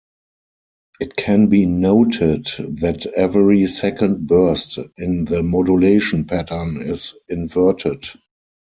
[0.99, 8.07] It can be noted that every second burst in the modulation pattern is inverted.